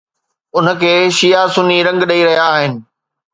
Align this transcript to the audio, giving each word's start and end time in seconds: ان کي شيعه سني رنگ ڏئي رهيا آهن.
ان 0.57 0.67
کي 0.79 0.93
شيعه 1.17 1.45
سني 1.57 1.77
رنگ 1.87 1.99
ڏئي 2.09 2.21
رهيا 2.29 2.43
آهن. 2.57 2.73